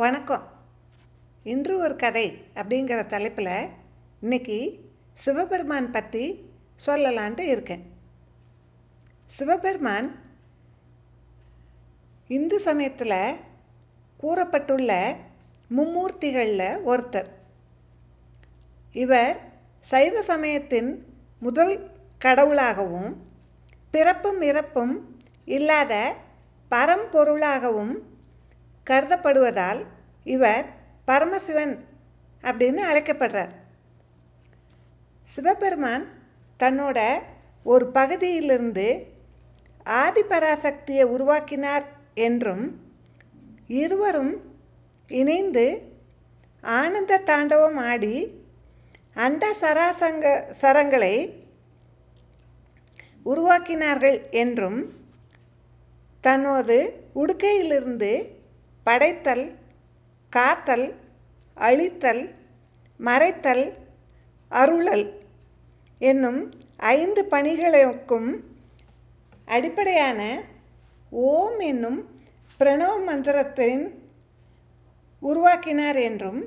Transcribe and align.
வணக்கம். 0.00 0.44
இன்று 1.44 1.78
ஒரு 1.78 1.96
கதை 1.96 2.42
அப்படிங்கிற 2.54 3.06
தலைப்பில் 3.06 3.68
இன்னைக்கு 4.20 4.80
சிவபெருமான் 5.14 5.90
பற்றி 5.90 6.50
சொல்லலான்ட்டு 6.86 7.40
இருக்கேன். 7.40 7.82
சிவபெருமான் 9.26 10.08
இந்து 12.28 12.60
சமயத்தில் 12.60 13.36
கூறப்பட்டுள்ள 14.20 15.16
மும்மூர்த்திகளில் 15.76 16.78
ஒருத்தர். 16.86 17.28
இவர் 18.92 19.36
சைவ 19.80 20.22
சமயத்தின் 20.22 20.90
முதல் 21.40 21.90
கடவுளாகவும் 22.24 23.12
பிறப்பும் 23.90 24.40
இறப்பும் 24.40 25.18
இல்லாத 25.44 26.14
பரம்பொருளாகவும் 26.70 27.94
கருதப்படுவதால் 28.86 29.80
இவர் 30.24 30.66
பரமசிவன் 31.08 31.74
அப்படின்னு 32.42 32.82
அழைக்கப்படுறார். 32.90 33.52
சிவபெருமான் 35.34 36.04
தன்னோட 36.60 36.98
ஒரு 37.64 37.86
பகுதியிலிருந்து 37.86 38.88
ஆதிபராசக்தியை 39.86 41.02
உருவாக்கினார் 41.02 41.84
என்றும் 42.14 42.64
இருவரும் 43.66 44.34
இணைந்து 45.08 45.66
ஆனந்த 46.62 47.18
தாண்டவம் 47.18 47.78
ஆடி 47.90 48.16
அண்ட 49.14 49.54
சராசங்க 49.60 50.26
சரங்களை 50.60 51.14
உருவாக்கினார்கள் 53.24 54.30
என்றும் 54.30 54.78
தனது 56.20 56.78
உடுக்கையிலிருந்து 57.14 58.12
படைத்தல் 58.84 59.56
காத்தல் 60.30 60.94
அழித்தல் 61.54 62.34
மறைத்தல் 63.00 63.72
அருளல் 64.48 65.06
என்னும் 65.98 66.40
ஐந்து 66.76 67.26
பணிகளுக்கும் 67.30 68.30
அடிப்படையான 69.46 70.42
ஓம் 71.10 71.58
என்னும் 71.58 72.00
பிரணவ 72.60 72.92
மந்திரத்தின் 73.06 73.82
உருவாக்கினார் 75.20 75.96
என்றும் 75.96 76.40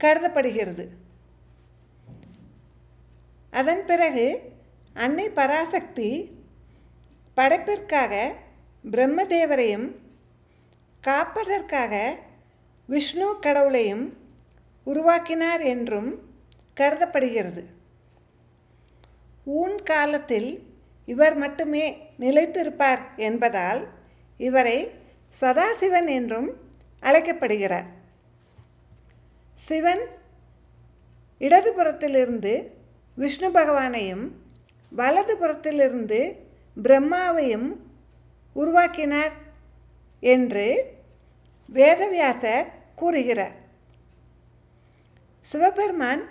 கருதப்படுகிறது. 0.00 0.84
அதன் 3.50 3.84
பிறகு 3.86 4.52
அன்னை 4.94 5.30
பராசக்தி 5.30 6.10
படைப்பிற்காக 7.36 8.32
பிரம்மதேவரையும் 8.90 9.86
காப்பதற்காக 11.02 12.14
விஷ்ணு 12.86 13.38
கடவுளையும் 13.40 14.16
உருவாக்கினார் 14.84 15.62
என்றும் 15.62 16.10
கருதப்படுகிறது. 16.74 17.62
ஊன் 19.44 19.82
காலத்தில் 19.82 20.66
இவர் 21.04 21.36
மட்டுமே 21.36 22.10
நிலைத்திருப்பார் 22.18 23.00
என்பதால் 23.16 23.88
இவரை 24.36 24.90
சதாசிவன் 25.40 26.08
என்றும் 26.08 26.50
அழைக்கப்படுகிறார். 27.00 27.88
சிவன் 29.54 30.02
இடதுபுறத்திலிருந்து 31.40 32.68
விஷ்ணு 33.16 33.48
பகவானையும் 33.50 34.24
வலதுபுறத்திலிருந்து 34.96 36.20
பிரம்மாவையும் 36.76 37.68
உருவாக்கினார் 38.52 39.32
என்று 40.22 40.66
வேதவியாசர் 41.68 42.66
கூறுகிறார். 42.94 43.56
சிவபெருமான் 45.50 46.22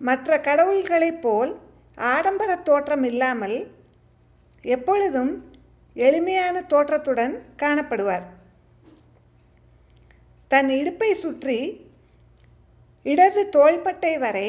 மற்ற 0.00 0.38
கடவுள்களைப் 0.48 1.20
போல் 1.20 1.52
ஆடம்பர 1.98 2.50
தோற்றம் 2.68 3.04
இல்லாமல் 3.04 3.58
எப்பொழுதும் 4.64 5.32
எளிமையான 5.96 6.56
தோற்றத்துடன் 6.62 7.34
காணப்படுவார். 7.62 8.26
தன் 10.50 10.68
இடுப்பை 10.68 11.10
சுற்றி 11.14 11.58
இடது 13.06 13.42
தோள்பட்டை 13.48 14.14
வரை 14.18 14.48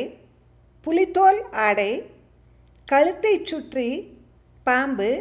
புலித்தோல் 0.85 1.39
ஆடை 1.65 1.91
கழுத்தை 2.87 3.33
சுற்றி 3.43 3.89
பாம்பு 4.63 5.11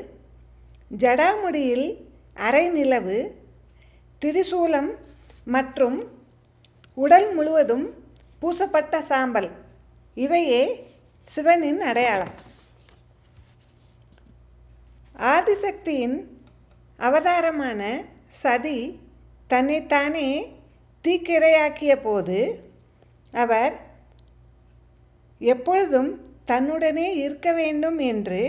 ஜடாமுடியில் 1.02 1.88
அரை 2.47 2.64
நிலவு 2.68 3.18
திரிசூலம் 4.22 4.91
மற்றும் 5.44 5.98
உடல் 6.94 7.34
முழுவதும் 7.34 7.86
பூசப்பட்ட 8.42 9.00
சாம்பல். 9.00 9.50
இவையே 10.14 10.88
சிவனின் 11.32 11.81
அடையாளம். 11.81 12.34
ஆதிசக்தியின் 15.34 16.16
அவதாரமான 16.98 17.80
சதி 18.42 19.00
தன்னைத்தானே 19.47 20.28
தீக்கிரையாக்கிய 21.04 21.97
போது 22.03 22.38
அவர் 23.32 23.75
எப்பொழுதும் 25.38 26.10
தன்னுடனே 26.47 27.09
இருக்க 27.14 27.53
வேண்டும் 27.53 27.98
என்று 27.98 28.42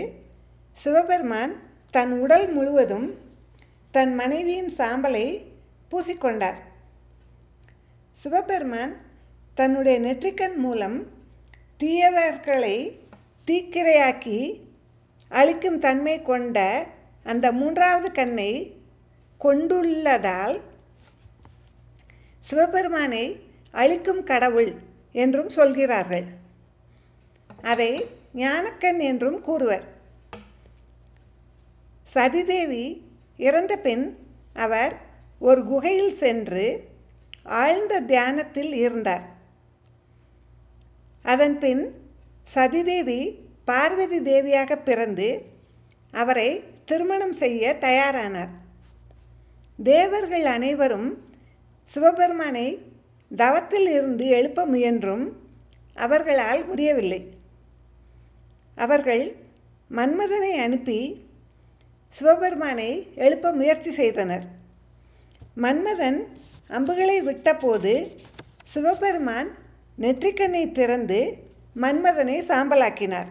சிவபெருமான் 0.72 1.54
தன் 1.90 2.12
உடல் 2.20 2.52
முழுவதும் 2.52 3.08
தன் 3.94 4.14
மனைவியின் 4.14 4.70
சாம்பலை 4.78 5.26
பூசிக்கொண்டார். 5.92 6.58
சிவபெருமான் 8.12 8.96
தன்னுடைய 9.54 10.00
நெற்றிக்கண் 10.00 10.54
மூலம் 10.54 11.06
தீயவர்களை 11.80 12.76
தீக்கிரையாக்கி 13.46 14.60
அழிக்கும் 15.28 15.78
தன்மை 15.78 16.22
கொண்ட 16.22 16.86
அந்த 17.24 17.52
மூன்றாவது 17.52 18.12
கண்ணை 18.12 18.76
கொண்டுள்ளதால் 19.38 20.60
சிவபெருமானை 22.40 23.24
அழிக்கும் 23.70 24.22
கடவுள் 24.22 24.70
என்றும் 25.12 25.48
சொல்கிறார்கள். 25.48 26.24
அதை 27.62 28.06
ஞானக்கண் 28.34 28.98
என்றும் 28.98 29.40
கூறுவர். 29.40 29.84
சதிதேவி 32.14 32.84
இறந்த 33.36 33.76
பின் 33.76 34.04
அவர் 34.54 35.10
ஒரு 35.46 35.64
குகையில் 35.64 36.12
சென்று 36.12 36.64
ஆழ்ந்த 37.42 38.00
தியானத்தில் 38.00 38.72
இருந்தார். 38.74 39.24
அதன் 41.22 41.58
பின் 41.58 41.82
சதிதேவி 42.54 43.20
பார்வதி 43.64 44.18
தேவியாக 44.20 44.78
பிறந்து 44.84 45.28
அவரை 46.12 46.48
திருமணம் 46.84 47.32
செய்ய 47.32 47.76
தயாரானார். 47.80 48.52
தேவர்கள் 49.82 50.44
அனைவரும் 50.44 51.10
சிவபெருமானை 51.84 52.66
தவத்தில் 53.30 53.88
இருந்து 53.88 54.26
எழுப்ப 54.28 54.66
முயன்றும் 54.66 55.24
அவர்களால் 55.94 56.66
முடியவில்லை. 56.66 57.22
அவர்கள் 58.74 59.24
மன்மதனை 59.90 60.52
அனுப்பி 60.56 61.26
சிவபெருமானை 62.08 62.90
எழுப்ப 63.14 63.52
முயற்சி 63.52 63.90
செய்தனர். 63.92 64.60
மன்மதன் 65.56 66.26
அம்புகளை 66.68 67.22
விட்டபோது 67.22 68.16
சிவபெருமான் 68.64 69.50
நெற்றிக்கண்ணை 69.98 70.72
திறந்து 70.72 71.36
மன்மதனை 71.80 72.36
சாம்பலாக்கினார். 72.42 73.26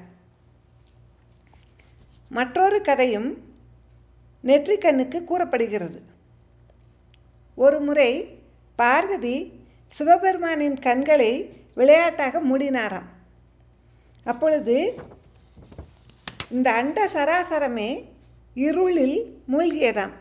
மற்றொரு 2.29 2.81
கதையும் 2.81 3.53
நெற்றிக்கண்ணுக்கு 4.43 5.23
கூறப்படுகிறது. 5.23 6.01
ஒரு 7.55 7.79
முறை 7.79 8.39
பார்வதி 8.75 9.65
சிவபெருமானின் 9.99 10.79
கண்களை 10.79 11.53
விளையாட்டாக 11.73 12.41
மூடினாராம். 12.41 13.09
அப்பொழுது 14.23 14.93
இந்த 16.51 16.71
அண்ட 16.71 17.05
சராசரமே 17.05 18.05
இருளில் 18.53 19.43
மூழ்கியதாம். 19.51 20.11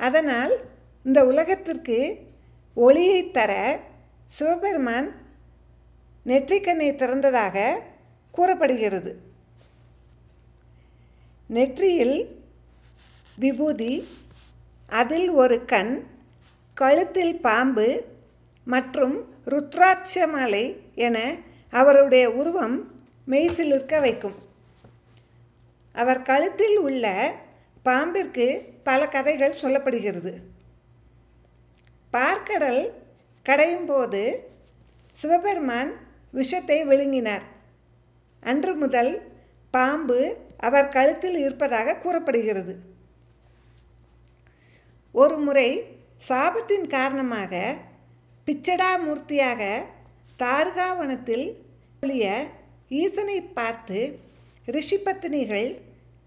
அதனால் 0.00 0.52
இந்த 1.04 1.20
உலகத்திற்கு 1.26 1.98
ஒளியை 2.74 3.30
தர 3.30 3.52
சிவபெருமான் 4.28 5.08
நெற்றிக்கண்ணை 6.26 6.88
திறந்ததாக 7.00 7.56
கூறப்படுகிறது. 8.30 9.12
நெற்றியில் 11.46 12.16
விபூதி 13.38 13.94
அதில் 14.88 15.30
ஒரு 15.30 15.64
கண் 15.64 15.92
கழுத்தில் 16.74 17.34
பாம்பு 17.40 17.88
மற்றும் 18.64 19.16
ருத்ராட்ச 19.46 20.26
மாலை 20.26 20.64
என 20.94 21.18
அவருடைய 21.70 22.24
உருவம் 22.30 22.76
மெய்சிலிருக்க 23.28 24.00
வைக்கும். 24.00 24.38
அவர் 25.92 26.22
கழுத்தில் 26.22 26.78
உள்ள 26.78 27.34
பாம்பிற்கு 27.84 28.46
பல 28.82 29.08
கதைகள் 29.08 29.60
சொல்லப்படுகிறது. 29.62 30.32
பார்க்கடல் 32.12 32.82
கடையும் 33.42 33.86
போது 33.86 34.22
சிவபெருமான் 35.14 35.90
விஷத்தை 36.30 36.78
விழுங்கினார். 36.84 37.42
அன்று 38.42 38.74
முதல் 38.74 39.12
பாம்பு 39.70 40.20
அவர் 40.56 40.88
கழுத்தில் 40.88 41.36
இருப்பதாக 41.36 41.96
கூறப்படுகிறது. 41.96 42.74
ஒரு 45.12 45.36
முறை 45.36 45.68
சாபத்தின் 46.28 46.86
காரணமாக 46.86 47.74
பிச்சடாமூர்த்தியாக 48.46 49.62
தார்காவனத்தில் 50.38 51.46
ஒளிய 52.02 52.26
ஈசனை 52.88 53.42
பார்த்து 53.42 54.00
ரிஷிபத்தினிகள் 54.66 55.70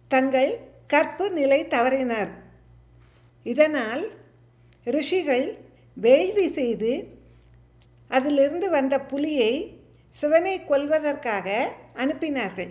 தங்கள் 0.07 0.51
கற்பு 0.87 1.25
நிலை 1.31 1.59
தவறினர். 1.65 2.31
இதனால் 3.43 4.11
ரிஷிகள் 4.83 5.57
வேள்வி 5.93 6.51
செய்து 6.51 7.07
அதிலிருந்து 8.07 8.69
வந்த 8.69 8.99
புலியை 8.99 9.79
சிவனை 10.11 10.59
கொல்வதற்காக 10.59 11.67
அனுப்பினார்கள். 11.95 12.69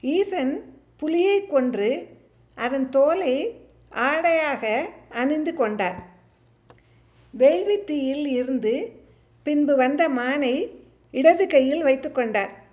ஈசன் 0.00 0.80
புலியை 0.96 1.46
கொன்று 1.46 2.08
அதன் 2.54 2.88
தோலை 2.88 3.58
ஆடையாக 3.90 4.88
அணிந்து 5.08 5.54
கொண்டார். 5.54 5.98
வேள்வி 7.30 7.84
தீயில் 7.84 8.26
இருந்து 8.26 9.02
பின்பு 9.42 9.76
வந்த 9.76 10.08
மானை 10.08 10.70
இடது 11.10 11.46
கையில் 11.46 11.82
வைத்து 11.82 12.12
கொண்டார். 12.12 12.65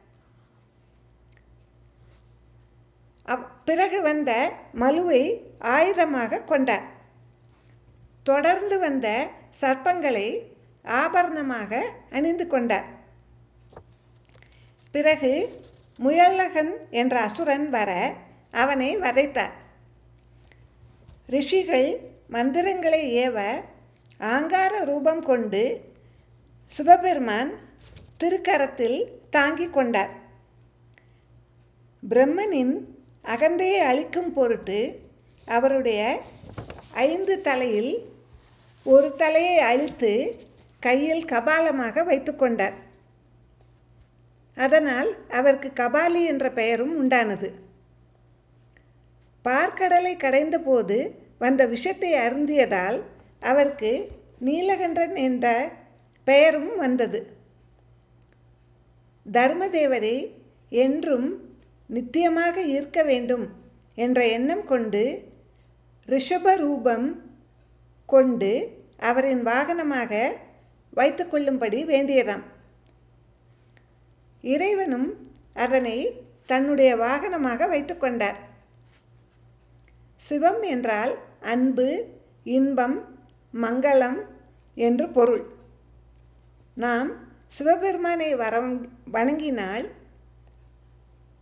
பிறகு 3.65 4.01
வந்த 4.01 4.51
மலுவை 4.73 5.41
ஆயுதமாக 5.59 6.43
கொண்டார். 6.43 6.85
தொடர்ந்து 8.23 8.79
வந்த 8.79 9.27
சர்ப்பங்களை 9.61 10.39
ஆபரணமாக 10.85 11.81
அணிந்து 12.09 12.47
கொண்டார். 12.47 12.85
பிறகு 14.91 15.61
முயலகன் 15.97 16.73
என்ற 16.89 17.19
அசுரன் 17.19 17.69
வர 17.69 18.13
அவனை 18.51 18.97
வதைத்தார். 18.97 19.53
ரிஷிகள் 21.27 21.99
மந்திரங்களை 22.27 23.29
ஏவ 23.29 23.61
ஆங்கார 24.17 24.83
ரூபம் 24.83 25.23
கொண்டு 25.23 25.91
சிவபெருமான் 26.67 27.53
திருக்கரத்தில் 28.19 29.05
தாங்கிக் 29.29 29.73
கொண்டார். 29.73 30.09
பிரம்மனின் 32.09 32.92
அகந்தையை 33.23 33.79
அழிக்கும் 33.79 34.33
பொருட்டு 34.33 35.01
அவருடைய 35.45 36.19
ஐந்து 36.91 37.41
தலையில் 37.41 37.93
ஒரு 38.83 39.15
தலையை 39.15 39.59
அழித்து 39.59 40.35
கையில் 40.79 41.25
கபாலமாக 41.25 42.03
வைத்துக்கொண்டார் 42.03 42.73
அதனால் 44.55 45.09
அவருக்கு 45.29 45.69
கபாலி 45.75 46.25
என்ற 46.25 46.49
பெயரும் 46.49 46.93
உண்டானது. 47.01 47.49
பார்க்கடலை 49.45 50.17
கடைந்த 50.17 50.59
போது 50.59 50.97
வந்த 51.37 51.65
விஷத்தை 51.65 52.13
அருந்தியதால் 52.13 53.01
அவருக்கு 53.39 53.91
நீலகண்டன் 54.39 55.15
என்ற 55.15 55.71
பெயரும் 56.23 56.77
வந்தது. 56.77 57.19
தர்மதேவரை 59.31 60.17
என்றும் 60.69 61.52
நித்தியமாக 61.89 62.57
இருக்க 62.75 63.03
வேண்டும் 63.03 63.45
என்ற 63.97 64.19
எண்ணம் 64.27 64.65
கொண்டு 64.65 65.03
ரிஷப 66.07 66.55
ரூபம் 66.57 67.07
கொண்டு 68.05 68.51
அவரின் 68.99 69.43
வாகனமாக 69.45 70.13
வைத்து 70.89 71.23
கொள்ளும்படி 71.27 71.79
வேண்டியதாம். 71.85 72.43
இறைவனும் 74.43 75.09
அதனை 75.53 75.97
தன்னுடைய 76.45 76.91
வாகனமாக 76.95 77.67
வைத்து 77.67 77.97
கொண்டார். 77.97 78.39
சிவம் 80.29 80.61
என்றால் 80.61 81.13
அன்பு 81.39 81.87
இன்பம் 82.43 82.97
மங்களம் 83.53 84.19
என்று 84.77 85.09
பொருள். 85.09 85.43
நாம் 86.77 87.09
சிவபெருமானை 87.47 88.35
வர 88.35 88.53
வணங்கினால் 89.11 89.85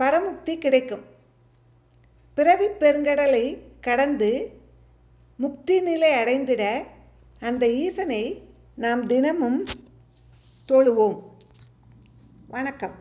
பரமுக்தி 0.02 0.58
கிடைக்கும். 0.58 1.04
பிறவி 2.34 2.66
பெருங்கடலை 2.66 3.58
கடந்து 3.82 4.60
முக்தி 5.36 5.82
நிலை 5.82 6.12
அடைந்திட 6.12 6.84
அந்த 7.40 7.70
ஈசனை 7.74 8.42
நாம் 8.76 9.06
தினமும் 9.06 9.66
தொழுவோம். 10.70 11.20
வணக்கம். 12.48 12.96